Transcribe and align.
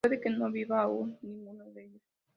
Puede 0.03 0.19
que 0.19 0.31
no 0.31 0.51
viva 0.51 0.81
aún 0.81 1.15
ninguno 1.21 1.63
de 1.69 1.85
ellos. 1.85 2.01